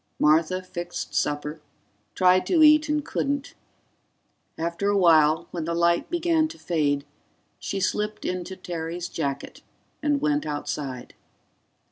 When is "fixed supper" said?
0.63-1.61